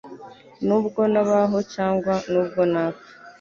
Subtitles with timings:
[0.65, 3.09] nubwo nabaho cyangwa nubwo napfa."